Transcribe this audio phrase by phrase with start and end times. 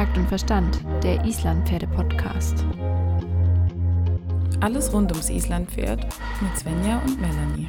[0.00, 2.64] Takt und Verstand, der Islandpferde-Podcast.
[4.62, 6.06] Alles rund ums Islandpferd
[6.40, 7.68] mit Svenja und Melanie.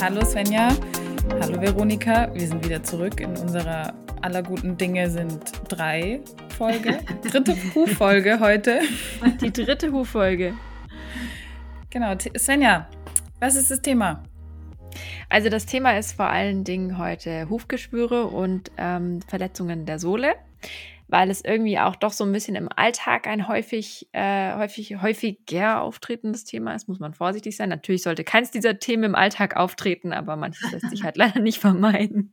[0.00, 0.70] Hallo Svenja,
[1.38, 3.92] hallo Veronika, wir sind wieder zurück in unserer
[4.22, 6.22] aller guten Dinge sind drei
[6.56, 7.00] Folge.
[7.30, 8.80] Dritte Huffolge heute.
[9.42, 10.54] Die dritte Huffolge.
[11.94, 12.12] Genau.
[12.36, 12.88] Svenja,
[13.38, 14.24] was ist das Thema?
[15.28, 20.34] Also das Thema ist vor allen Dingen heute Hufgeschwüre und ähm, Verletzungen der Sohle,
[21.06, 25.82] weil es irgendwie auch doch so ein bisschen im Alltag ein häufig, äh, häufig, häufiger
[25.82, 27.68] auftretendes Thema ist, muss man vorsichtig sein.
[27.68, 31.60] Natürlich sollte keins dieser Themen im Alltag auftreten, aber manches lässt sich halt leider nicht
[31.60, 32.32] vermeiden.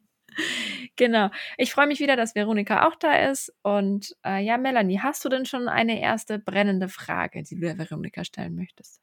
[0.96, 1.30] Genau.
[1.60, 3.54] Ich freue mich wieder, dass Veronika auch da ist.
[3.62, 7.78] Und äh, ja, Melanie, hast du denn schon eine erste brennende Frage, die du der
[7.78, 9.00] Veronika stellen möchtest?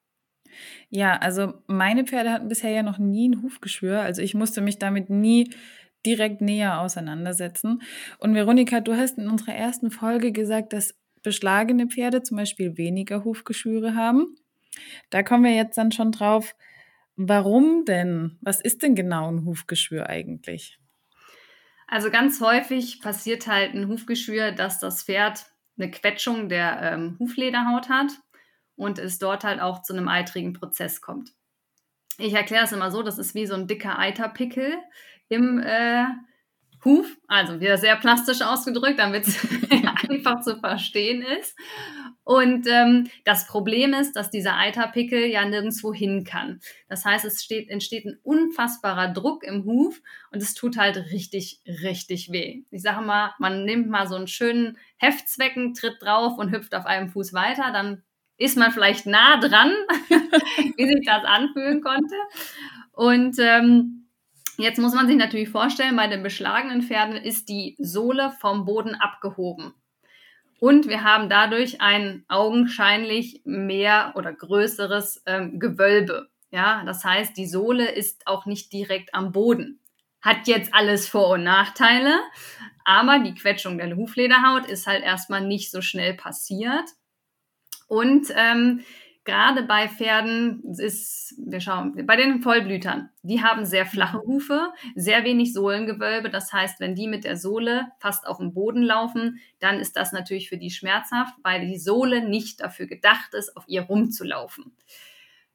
[0.91, 4.01] Ja, also meine Pferde hatten bisher ja noch nie ein Hufgeschwür.
[4.01, 5.51] Also ich musste mich damit nie
[6.07, 7.83] direkt näher auseinandersetzen.
[8.19, 13.25] Und Veronika, du hast in unserer ersten Folge gesagt, dass beschlagene Pferde zum Beispiel weniger
[13.25, 14.37] Hufgeschwüre haben.
[15.11, 16.55] Da kommen wir jetzt dann schon drauf.
[17.17, 18.39] Warum denn?
[18.41, 20.79] Was ist denn genau ein Hufgeschwür eigentlich?
[21.89, 25.47] Also ganz häufig passiert halt ein Hufgeschwür, dass das Pferd
[25.79, 28.13] eine Quetschung der ähm, Huflederhaut hat
[28.79, 31.33] und es dort halt auch zu einem eitrigen Prozess kommt.
[32.19, 34.79] Ich erkläre es immer so, das ist wie so ein dicker Eiterpickel
[35.29, 36.07] im äh,
[36.85, 39.39] Huf, also wieder sehr plastisch ausgedrückt, damit es
[40.09, 41.57] einfach zu verstehen ist.
[42.23, 46.61] Und ähm, das Problem ist, dass dieser Eiterpickel ja nirgendwo hin kann.
[46.89, 51.63] Das heißt, es steht, entsteht ein unfassbarer Druck im Huf und es tut halt richtig,
[51.67, 52.63] richtig weh.
[52.71, 56.87] Ich sage mal, man nimmt mal so einen schönen Heftzwecken, tritt drauf und hüpft auf
[56.87, 58.05] einem Fuß weiter, dann
[58.39, 59.73] ist man vielleicht nah dran,
[60.77, 62.15] wie sich das anfühlen konnte.
[62.93, 64.09] Und ähm,
[64.57, 68.95] jetzt muss man sich natürlich vorstellen, bei den beschlagenen Pferden ist die Sohle vom Boden
[68.95, 69.75] abgehoben.
[70.61, 76.29] Und wir haben dadurch ein augenscheinlich mehr oder größeres ähm, Gewölbe.
[76.51, 79.81] Ja, das heißt, die Sohle ist auch nicht direkt am Boden.
[80.21, 82.19] Hat jetzt alles Vor- und Nachteile,
[82.85, 86.89] aber die Quetschung der Huflederhaut ist halt erstmal nicht so schnell passiert.
[87.89, 88.81] Und ähm,
[89.25, 95.25] gerade bei Pferden ist, wir schauen, bei den Vollblütern, die haben sehr flache Hufe, sehr
[95.25, 96.31] wenig Sohlengewölbe.
[96.31, 100.13] Das heißt, wenn die mit der Sohle fast auf dem Boden laufen, dann ist das
[100.13, 104.73] natürlich für die schmerzhaft, weil die Sohle nicht dafür gedacht ist, auf ihr rumzulaufen.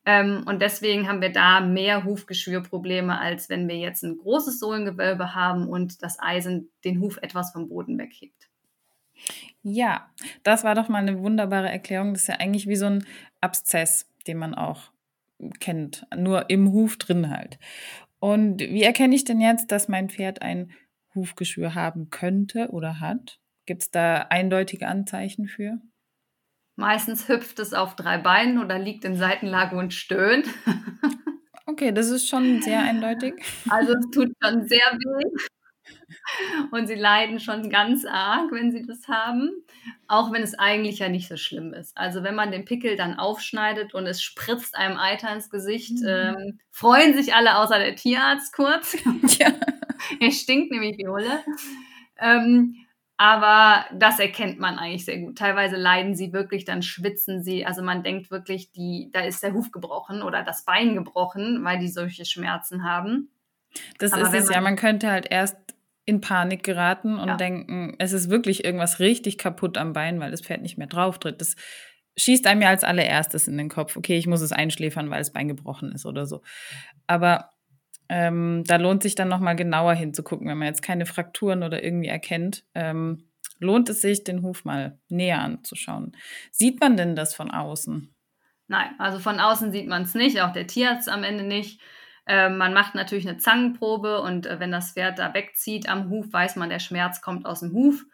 [0.06, 5.34] Ähm, und deswegen haben wir da mehr Hufgeschwürprobleme, als wenn wir jetzt ein großes Sohlengewölbe
[5.34, 8.43] haben und das Eisen den Huf etwas vom Boden weghebt.
[9.62, 10.10] Ja,
[10.44, 12.14] das war doch mal eine wunderbare Erklärung.
[12.14, 13.06] Das ist ja eigentlich wie so ein
[13.42, 14.92] Abszess, den man auch
[15.60, 17.60] kennt, nur im Huf drin halt.
[18.20, 20.72] Und wie erkenne ich denn jetzt, dass mein Pferd ein
[21.16, 23.40] Hufgeschwür haben könnte oder hat?
[23.66, 25.80] Gibt es da eindeutige Anzeichen für?
[26.76, 30.48] Meistens hüpft es auf drei Beinen oder liegt in Seitenlage und stöhnt.
[31.66, 33.36] Okay, das ist schon sehr eindeutig.
[33.70, 35.48] Also es tut schon sehr weh.
[36.72, 39.52] Und sie leiden schon ganz arg, wenn sie das haben,
[40.08, 41.98] auch wenn es eigentlich ja nicht so schlimm ist.
[41.98, 46.08] Also wenn man den Pickel dann aufschneidet und es spritzt einem Eiter ins Gesicht, mhm.
[46.08, 48.98] ähm, freuen sich alle außer der Tierarzt kurz.
[49.40, 49.52] Ja.
[50.20, 51.44] er stinkt nämlich wie Hulle.
[52.18, 52.76] Ähm,
[53.18, 55.38] aber das erkennt man eigentlich sehr gut.
[55.38, 57.66] Teilweise leiden sie wirklich, dann schwitzen sie.
[57.66, 61.80] Also man denkt wirklich, die, da ist der Huf gebrochen oder das Bein gebrochen, weil
[61.80, 63.30] die solche Schmerzen haben.
[64.00, 64.62] Das Aber ist es man, ja.
[64.62, 65.58] Man könnte halt erst
[66.06, 67.38] in Panik geraten und ja.
[67.38, 71.18] denken, es ist wirklich irgendwas richtig kaputt am Bein, weil das Pferd nicht mehr drauf
[71.18, 71.40] tritt.
[71.40, 71.56] Das
[72.18, 75.34] schießt einem ja als allererstes in den Kopf, okay, ich muss es einschläfern, weil das
[75.34, 76.42] Bein gebrochen ist oder so.
[77.08, 77.50] Aber
[78.10, 82.10] ähm, da lohnt sich dann nochmal genauer hinzugucken, wenn man jetzt keine Frakturen oder irgendwie
[82.10, 82.66] erkennt.
[82.76, 86.16] Ähm, lohnt es sich, den Huf mal näher anzuschauen.
[86.52, 88.14] Sieht man denn das von außen?
[88.68, 91.80] Nein, also von außen sieht man es nicht, auch der Tierarzt am Ende nicht.
[92.26, 96.32] Äh, man macht natürlich eine Zangenprobe und äh, wenn das Pferd da wegzieht am Huf,
[96.32, 98.06] weiß man, der Schmerz kommt aus dem Huf.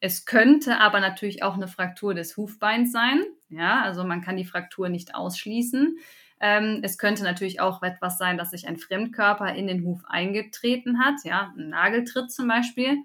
[0.00, 3.22] Es könnte aber natürlich auch eine Fraktur des Hufbeins sein.
[3.50, 5.98] Ja, also man kann die Fraktur nicht ausschließen.
[6.40, 10.98] Ähm, es könnte natürlich auch etwas sein, dass sich ein Fremdkörper in den Huf eingetreten
[10.98, 11.16] hat.
[11.24, 12.96] Ja, ein Nageltritt zum Beispiel.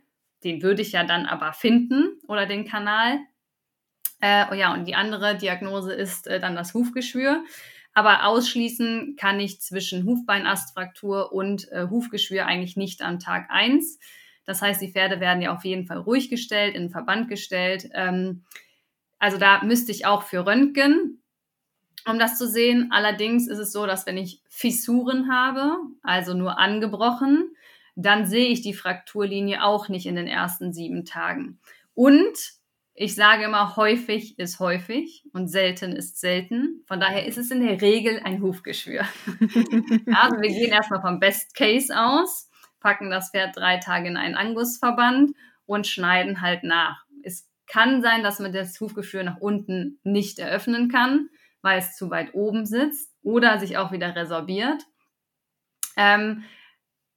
[0.46, 3.20] Den würde ich ja dann aber finden oder den Kanal.
[4.22, 7.44] Äh, oh ja, und die andere Diagnose ist äh, dann das Hufgeschwür.
[7.96, 13.98] Aber ausschließen kann ich zwischen Hufbeinastfraktur und äh, Hufgeschwür eigentlich nicht an Tag eins.
[14.46, 17.90] Das heißt, die Pferde werden ja auf jeden Fall ruhig gestellt, in den Verband gestellt.
[17.94, 18.44] Ähm,
[19.18, 21.24] also da müsste ich auch für Röntgen
[22.08, 22.90] um das zu sehen.
[22.92, 27.56] Allerdings ist es so, dass wenn ich Fissuren habe, also nur angebrochen,
[27.96, 31.60] dann sehe ich die Frakturlinie auch nicht in den ersten sieben Tagen.
[31.94, 32.54] Und
[32.98, 36.82] ich sage immer, häufig ist häufig und selten ist selten.
[36.88, 39.02] Von daher ist es in der Regel ein Hufgeschwür.
[39.36, 42.50] also wir gehen erstmal vom Best Case aus,
[42.80, 47.04] packen das Pferd drei Tage in einen Angusverband und schneiden halt nach.
[47.22, 51.30] Es kann sein, dass man das Hufgeschwür nach unten nicht eröffnen kann,
[51.62, 54.84] weil es zu weit oben sitzt oder sich auch wieder resorbiert.
[55.98, 56.46] Ähm,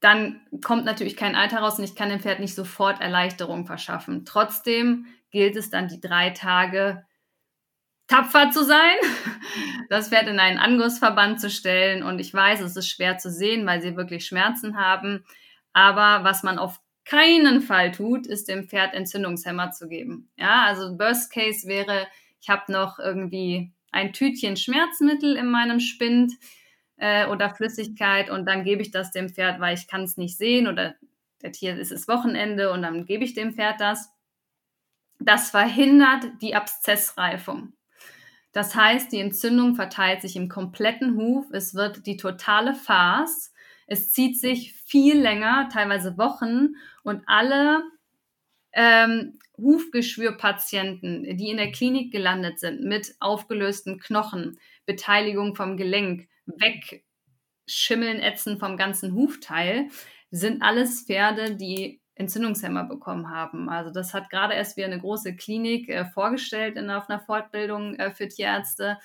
[0.00, 4.24] dann kommt natürlich kein Alter raus und ich kann dem Pferd nicht sofort Erleichterung verschaffen.
[4.24, 7.04] Trotzdem gilt es dann die drei Tage
[8.06, 8.96] tapfer zu sein,
[9.90, 12.02] das Pferd in einen Angussverband zu stellen.
[12.02, 15.24] Und ich weiß, es ist schwer zu sehen, weil sie wirklich Schmerzen haben.
[15.72, 20.30] Aber was man auf keinen Fall tut, ist dem Pferd Entzündungshemmer zu geben.
[20.36, 22.06] Ja, also Worst Case wäre,
[22.40, 26.34] ich habe noch irgendwie ein Tütchen Schmerzmittel in meinem Spind
[26.96, 30.36] äh, oder Flüssigkeit und dann gebe ich das dem Pferd, weil ich kann es nicht
[30.36, 30.96] sehen oder
[31.42, 34.10] der Tier ist es Wochenende und dann gebe ich dem Pferd das.
[35.28, 37.74] Das verhindert die Abszessreifung.
[38.52, 41.44] Das heißt, die Entzündung verteilt sich im kompletten Huf.
[41.52, 43.52] Es wird die totale Farce.
[43.86, 47.82] Es zieht sich viel länger, teilweise Wochen und alle
[48.72, 58.20] ähm, Hufgeschwürpatienten, die in der Klinik gelandet sind mit aufgelösten Knochen, Beteiligung vom Gelenk, Wegschimmeln,
[58.20, 59.88] Ätzen vom ganzen Hufteil,
[60.30, 63.68] sind alles Pferde, die Entzündungshemmer bekommen haben.
[63.68, 67.94] Also das hat gerade erst wieder eine große Klinik äh, vorgestellt in, auf einer Fortbildung
[67.94, 68.98] äh, für Tierärzte.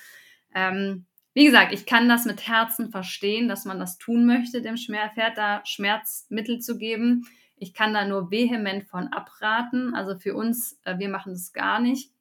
[0.54, 4.78] Ähm, wie gesagt, ich kann das mit Herzen verstehen, dass man das tun möchte, dem
[4.78, 7.28] Pferd da Schmerzmittel zu geben.
[7.56, 9.96] Ich kann da nur vehement von abraten.
[9.96, 12.12] Also für uns, äh, wir machen das gar nicht,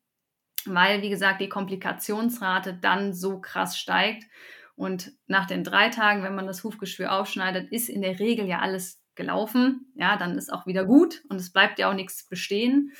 [0.66, 4.24] weil, wie gesagt, die Komplikationsrate dann so krass steigt.
[4.76, 8.60] Und nach den drei Tagen, wenn man das Hufgeschwür aufschneidet, ist in der Regel ja
[8.60, 9.92] alles gelaufen.
[9.94, 12.92] Ja, dann ist auch wieder gut und es bleibt ja auch nichts bestehen.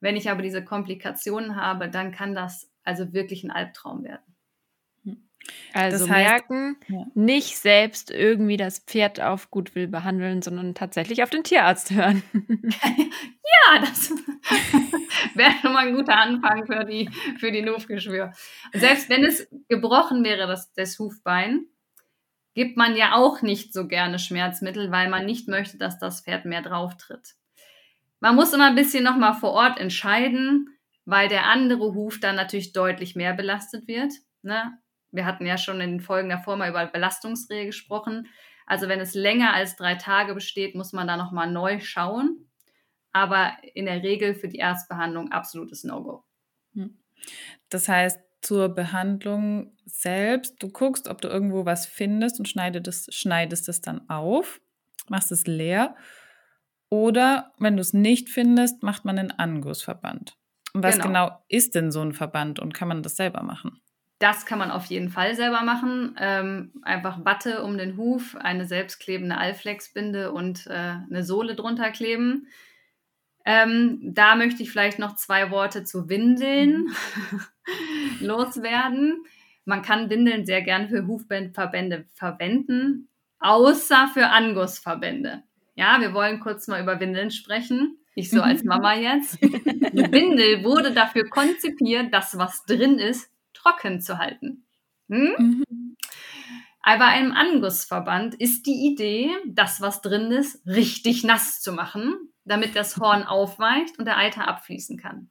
[0.00, 4.36] Wenn ich aber diese Komplikationen habe, dann kann das also wirklich ein Albtraum werden.
[5.72, 7.06] Also das heißt, merken, ja.
[7.14, 12.22] nicht selbst irgendwie das Pferd auf Gutwill behandeln, sondern tatsächlich auf den Tierarzt hören.
[12.32, 14.10] ja, das
[15.34, 18.32] wäre schon mal ein guter Anfang für die, für die Hufgeschwür.
[18.72, 21.66] Selbst wenn es gebrochen wäre, das, das Hufbein,
[22.56, 26.46] gibt man ja auch nicht so gerne Schmerzmittel, weil man nicht möchte, dass das Pferd
[26.46, 27.34] mehr drauf tritt.
[28.18, 30.70] Man muss immer ein bisschen nochmal vor Ort entscheiden,
[31.04, 34.10] weil der andere Huf dann natürlich deutlich mehr belastet wird.
[34.40, 34.72] Ne?
[35.10, 38.26] Wir hatten ja schon in den Folgen davor mal über Belastungsrehe gesprochen.
[38.64, 42.48] Also wenn es länger als drei Tage besteht, muss man da nochmal neu schauen.
[43.12, 46.24] Aber in der Regel für die Erstbehandlung absolutes No-Go.
[46.72, 46.96] Hm.
[47.68, 50.62] Das heißt, zur Behandlung selbst.
[50.62, 54.60] Du guckst, ob du irgendwo was findest und schneidest, schneidest es dann auf,
[55.08, 55.96] machst es leer.
[56.88, 60.36] Oder wenn du es nicht findest, macht man einen Angussverband.
[60.74, 61.06] Und was genau.
[61.06, 61.44] genau.
[61.48, 63.80] ist denn so ein Verband und kann man das selber machen?
[64.20, 66.14] Das kann man auf jeden Fall selber machen.
[66.20, 72.46] Ähm, einfach Watte um den Huf, eine selbstklebende Alflex-Binde und äh, eine Sohle drunter kleben.
[73.48, 76.88] Ähm, da möchte ich vielleicht noch zwei Worte zu Windeln
[78.20, 79.24] loswerden.
[79.64, 85.44] Man kann Windeln sehr gerne für Hufverbände verwenden, außer für Angussverbände.
[85.76, 87.98] Ja, wir wollen kurz mal über Windeln sprechen.
[88.16, 89.40] Ich so als Mama jetzt.
[89.40, 94.64] Die Windel wurde dafür konzipiert, das, was drin ist, trocken zu halten.
[95.08, 95.34] Hm?
[95.38, 95.96] Mhm.
[96.80, 102.32] Aber bei einem Angussverband ist die Idee, das, was drin ist, richtig nass zu machen,
[102.46, 105.30] damit das Horn aufweicht und der Eiter abfließen kann.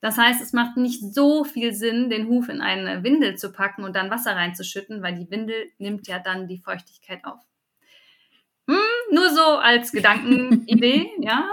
[0.00, 3.84] Das heißt, es macht nicht so viel Sinn, den Huf in eine Windel zu packen
[3.84, 7.40] und dann Wasser reinzuschütten, weil die Windel nimmt ja dann die Feuchtigkeit auf.
[8.66, 11.44] Hm, nur so als Gedankenidee, ja.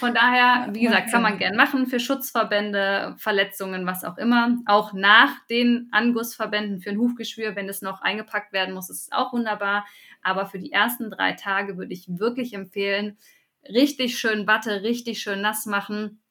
[0.00, 4.58] Von daher, wie gesagt, kann man gern machen für Schutzverbände, Verletzungen, was auch immer.
[4.66, 9.12] Auch nach den Angussverbänden für ein Hufgeschwür, wenn es noch eingepackt werden muss, ist es
[9.12, 9.86] auch wunderbar.
[10.22, 13.18] Aber für die ersten drei Tage würde ich wirklich empfehlen,
[13.68, 16.22] richtig schön Watte, richtig schön nass machen.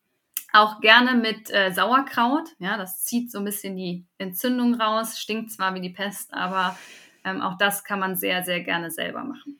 [0.51, 2.49] Auch gerne mit äh, Sauerkraut.
[2.59, 5.19] Ja, das zieht so ein bisschen die Entzündung raus.
[5.19, 6.77] Stinkt zwar wie die Pest, aber
[7.23, 9.59] ähm, auch das kann man sehr, sehr gerne selber machen.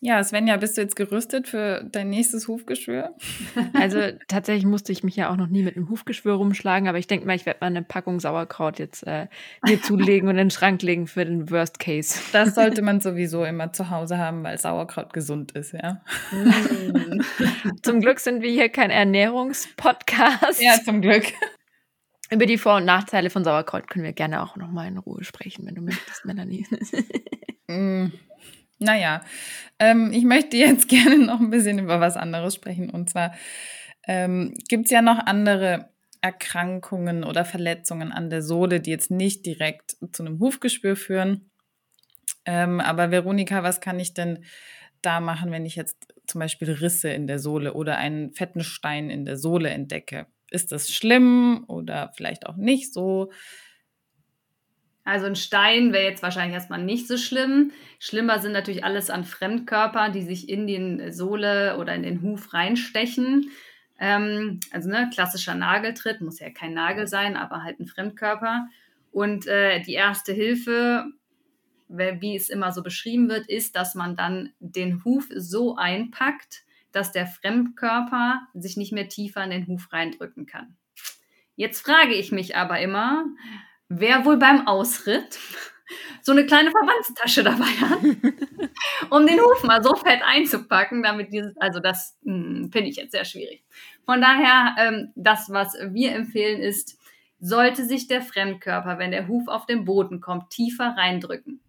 [0.00, 3.14] Ja, Svenja, bist du jetzt gerüstet für dein nächstes Hufgeschwür?
[3.74, 7.06] Also tatsächlich musste ich mich ja auch noch nie mit einem Hufgeschwür rumschlagen, aber ich
[7.06, 9.26] denke mal, ich werde mal eine Packung Sauerkraut jetzt äh,
[9.66, 12.20] mir zulegen und in den Schrank legen für den Worst Case.
[12.32, 16.02] Das sollte man sowieso immer zu Hause haben, weil Sauerkraut gesund ist, ja.
[16.30, 17.20] Mm.
[17.82, 20.62] zum Glück sind wir hier kein Ernährungspodcast.
[20.62, 21.24] Ja, zum Glück.
[22.30, 25.24] Über die Vor- und Nachteile von Sauerkraut können wir gerne auch noch mal in Ruhe
[25.24, 26.66] sprechen, wenn du möchtest, Melanie.
[27.68, 28.12] mm,
[28.78, 29.22] naja,
[29.78, 32.90] ähm, ich möchte jetzt gerne noch ein bisschen über was anderes sprechen.
[32.90, 33.34] Und zwar
[34.06, 39.46] ähm, gibt es ja noch andere Erkrankungen oder Verletzungen an der Sohle, die jetzt nicht
[39.46, 41.50] direkt zu einem Hufgespür führen.
[42.44, 44.44] Ähm, aber Veronika, was kann ich denn
[45.02, 49.10] da machen, wenn ich jetzt zum Beispiel Risse in der Sohle oder einen fetten Stein
[49.10, 50.26] in der Sohle entdecke?
[50.50, 53.30] Ist das schlimm oder vielleicht auch nicht so?
[55.08, 57.72] Also ein Stein wäre jetzt wahrscheinlich erstmal nicht so schlimm.
[57.98, 62.52] Schlimmer sind natürlich alles an Fremdkörpern, die sich in den Sohle oder in den Huf
[62.52, 63.50] reinstechen.
[63.98, 68.68] Ähm, also ne, klassischer Nageltritt, muss ja kein Nagel sein, aber halt ein Fremdkörper.
[69.10, 71.06] Und äh, die erste Hilfe,
[71.88, 77.12] wie es immer so beschrieben wird, ist, dass man dann den Huf so einpackt, dass
[77.12, 80.76] der Fremdkörper sich nicht mehr tiefer in den Huf reindrücken kann.
[81.56, 83.24] Jetzt frage ich mich aber immer,
[83.88, 85.38] wer wohl beim Ausritt
[86.22, 88.00] so eine kleine Verbandstasche dabei hat,
[89.10, 93.12] um den Huf mal so fett einzupacken, damit dieses, also das hm, finde ich jetzt
[93.12, 93.64] sehr schwierig.
[94.04, 96.98] Von daher, ähm, das, was wir empfehlen, ist,
[97.40, 101.60] sollte sich der Fremdkörper, wenn der Huf auf den Boden kommt, tiefer reindrücken,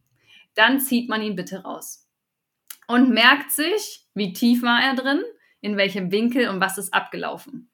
[0.56, 2.08] dann zieht man ihn bitte raus
[2.88, 5.22] und merkt sich, wie tief war er drin,
[5.62, 7.69] in welchem Winkel und was ist abgelaufen.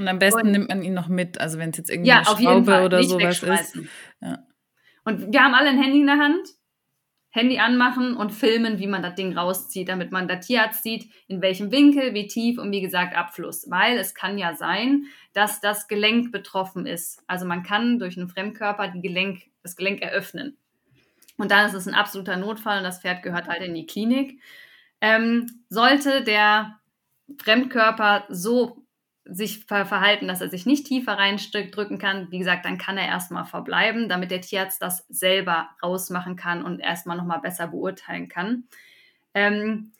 [0.00, 2.22] Und am besten und, nimmt man ihn noch mit, also wenn es jetzt irgendwie ja,
[2.26, 3.78] eine Schraube oder sowas ist.
[4.22, 4.38] Ja.
[5.04, 6.48] Und wir haben alle ein Handy in der Hand,
[7.28, 11.42] Handy anmachen und filmen, wie man das Ding rauszieht, damit man der Tierarzt sieht, in
[11.42, 13.70] welchem Winkel, wie tief und wie gesagt Abfluss.
[13.70, 15.04] Weil es kann ja sein,
[15.34, 17.22] dass das Gelenk betroffen ist.
[17.26, 20.56] Also man kann durch einen Fremdkörper die Gelenk, das Gelenk eröffnen.
[21.36, 24.40] Und dann ist es ein absoluter Notfall und das Pferd gehört halt in die Klinik.
[25.02, 26.80] Ähm, sollte der
[27.38, 28.79] Fremdkörper so
[29.32, 33.44] sich verhalten, dass er sich nicht tiefer reindrücken kann, wie gesagt, dann kann er erstmal
[33.44, 38.64] verbleiben, damit der Tierarzt das selber rausmachen kann und erstmal nochmal besser beurteilen kann.
[39.34, 39.92] Ähm,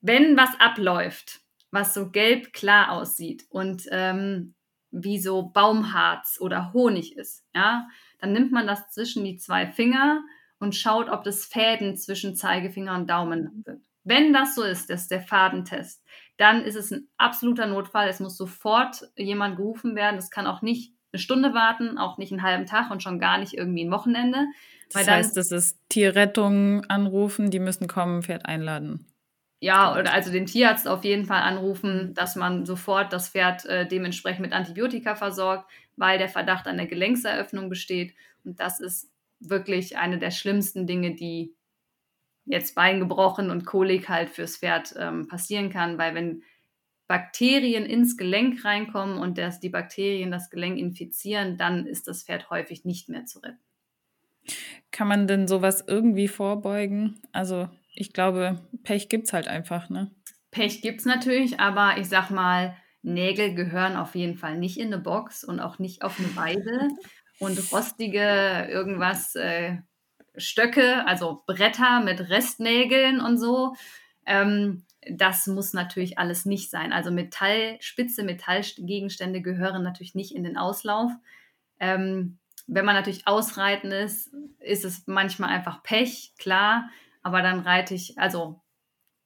[0.00, 1.40] wenn was abläuft,
[1.70, 4.54] was so gelb klar aussieht und ähm,
[4.90, 10.22] wie so Baumharz oder Honig ist, ja, dann nimmt man das zwischen die zwei Finger
[10.58, 13.86] und schaut, ob das Fäden zwischen Zeigefinger und Daumen sind.
[14.04, 16.02] Wenn das so ist, das ist der Fadentest,
[16.36, 18.08] dann ist es ein absoluter Notfall.
[18.08, 20.18] Es muss sofort jemand gerufen werden.
[20.18, 23.38] Es kann auch nicht eine Stunde warten, auch nicht einen halben Tag und schon gar
[23.38, 24.46] nicht irgendwie ein Wochenende.
[24.92, 29.06] Das heißt, das ist Tierrettung anrufen, die müssen kommen, Pferd einladen.
[29.60, 33.86] Ja, oder also den Tierarzt auf jeden Fall anrufen, dass man sofort das Pferd äh,
[33.86, 38.14] dementsprechend mit Antibiotika versorgt, weil der Verdacht an der Gelenkseröffnung besteht.
[38.44, 41.54] Und das ist wirklich eine der schlimmsten Dinge, die
[42.44, 46.42] jetzt Bein gebrochen und Kolik halt fürs Pferd ähm, passieren kann, weil wenn
[47.06, 52.50] Bakterien ins Gelenk reinkommen und dass die Bakterien das Gelenk infizieren, dann ist das Pferd
[52.50, 53.58] häufig nicht mehr zu retten.
[54.90, 57.20] Kann man denn sowas irgendwie vorbeugen?
[57.32, 60.10] Also ich glaube, Pech gibt es halt einfach, ne?
[60.50, 64.92] Pech gibt es natürlich, aber ich sag mal, Nägel gehören auf jeden Fall nicht in
[64.92, 66.88] eine Box und auch nicht auf eine Weide.
[67.42, 69.78] und rostige irgendwas äh,
[70.36, 73.74] Stöcke, also Bretter mit Restnägeln und so.
[74.26, 76.92] Ähm, das muss natürlich alles nicht sein.
[76.92, 81.10] Also Metall, spitze Metallgegenstände gehören natürlich nicht in den Auslauf.
[81.80, 86.88] Ähm, wenn man natürlich ausreiten ist, ist es manchmal einfach Pech, klar.
[87.22, 88.60] Aber dann reite ich, also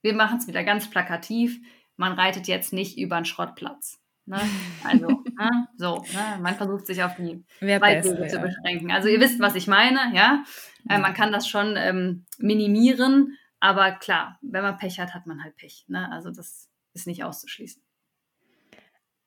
[0.02, 1.60] wir machen es wieder ganz plakativ.
[1.96, 4.00] Man reitet jetzt nicht über einen Schrottplatz.
[4.26, 4.40] Ne?
[4.82, 5.68] Also, ne?
[5.76, 6.38] so, ne?
[6.42, 8.90] man versucht sich auf die Waldwege zu beschränken.
[8.90, 10.44] Also ihr wisst, was ich meine, ja.
[10.88, 15.42] Äh, man kann das schon ähm, minimieren, aber klar, wenn man Pech hat, hat man
[15.42, 15.84] halt Pech.
[15.88, 16.10] Ne?
[16.10, 17.82] Also das ist nicht auszuschließen.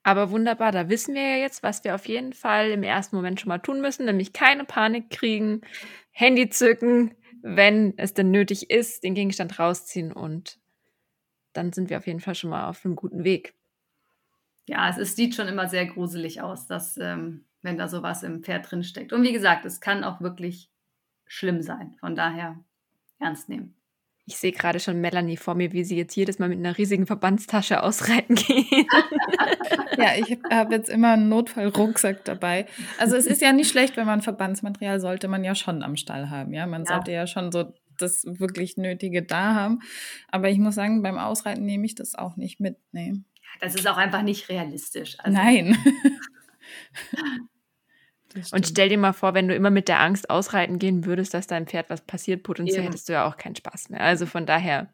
[0.03, 3.39] Aber wunderbar, da wissen wir ja jetzt, was wir auf jeden Fall im ersten Moment
[3.39, 5.61] schon mal tun müssen, nämlich keine Panik kriegen,
[6.11, 10.59] Handy zücken, wenn es denn nötig ist, den Gegenstand rausziehen und
[11.53, 13.53] dann sind wir auf jeden Fall schon mal auf einem guten Weg
[14.69, 18.43] ja, es, es, sieht schon immer sehr gruselig aus, dass, ähm, wenn da sowas im
[18.43, 19.11] Pferd drin steckt.
[19.11, 20.69] Und wie gesagt, es kann auch wirklich
[21.25, 21.95] schlimm sein.
[21.99, 22.63] Von daher
[23.19, 23.75] ernst nehmen.
[24.25, 27.07] Ich sehe gerade schon Melanie vor mir, wie sie jetzt jedes Mal mit einer riesigen
[27.07, 28.67] Verbandstasche ausreiten geht.
[29.97, 32.67] ja, ich habe jetzt immer einen Notfallrucksack dabei.
[32.99, 36.29] Also es ist ja nicht schlecht, wenn man Verbandsmaterial sollte man ja schon am Stall
[36.29, 36.53] haben.
[36.53, 36.93] Ja, man ja.
[36.93, 39.79] sollte ja schon so das wirklich Nötige da haben.
[40.27, 42.77] Aber ich muss sagen, beim Ausreiten nehme ich das auch nicht mit.
[42.91, 43.15] Nee.
[43.59, 45.17] Das ist auch einfach nicht realistisch.
[45.19, 45.77] Also, Nein.
[48.51, 51.47] Und stell dir mal vor, wenn du immer mit der Angst ausreiten gehen würdest, dass
[51.47, 52.87] deinem Pferd was passiert, potenziell eben.
[52.87, 54.01] hättest du ja auch keinen Spaß mehr.
[54.01, 54.93] Also von daher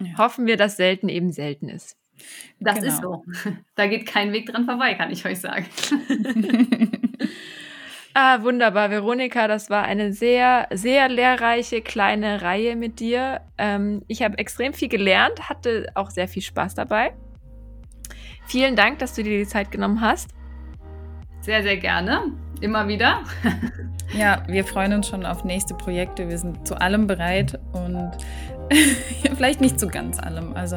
[0.00, 0.18] ja.
[0.18, 1.96] hoffen wir, dass selten eben selten ist.
[2.58, 2.88] Das genau.
[2.88, 3.24] ist so.
[3.74, 5.66] Da geht kein Weg dran vorbei, kann ich euch sagen.
[8.14, 9.48] Ah, wunderbar, Veronika.
[9.48, 13.40] Das war eine sehr, sehr lehrreiche kleine Reihe mit dir.
[13.56, 17.14] Ähm, ich habe extrem viel gelernt, hatte auch sehr viel Spaß dabei.
[18.52, 20.28] Vielen Dank, dass du dir die Zeit genommen hast.
[21.40, 22.24] Sehr, sehr gerne.
[22.60, 23.22] Immer wieder.
[24.14, 26.28] Ja, wir freuen uns schon auf nächste Projekte.
[26.28, 28.12] Wir sind zu allem bereit und
[29.36, 30.54] vielleicht nicht zu ganz allem.
[30.54, 30.76] Also,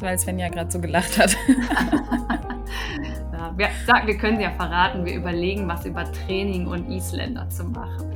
[0.00, 1.36] weil Sven ja gerade so gelacht hat.
[3.32, 7.62] ja, wir, sag, wir können ja verraten, wir überlegen, was über Training und Isländer zu
[7.62, 8.12] machen.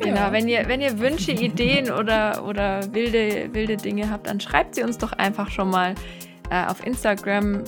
[0.00, 4.74] genau, wenn ihr, wenn ihr Wünsche, Ideen oder, oder wilde, wilde Dinge habt, dann schreibt
[4.74, 5.94] sie uns doch einfach schon mal
[6.50, 7.62] äh, auf Instagram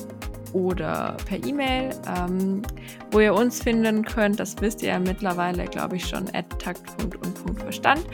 [0.52, 1.90] oder per E-Mail.
[2.16, 2.62] Ähm,
[3.10, 8.04] wo ihr uns finden könnt, das wisst ihr ja mittlerweile, glaube ich, schon at takt.und.verstand.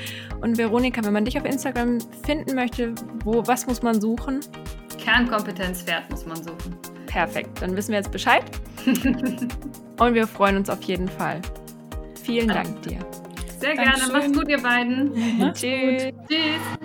[0.41, 4.41] Und Veronika, wenn man dich auf Instagram finden möchte, wo, was muss man suchen?
[4.99, 6.77] Kernkompetenz Pferd muss man suchen.
[7.07, 8.45] Perfekt, dann wissen wir jetzt Bescheid.
[9.99, 11.41] Und wir freuen uns auf jeden Fall.
[12.23, 12.99] Vielen Dank dir.
[13.59, 14.13] Sehr gerne.
[14.13, 15.13] Macht's gut, ihr beiden.
[15.55, 16.13] Tschüss.
[16.29, 16.79] Tschüss.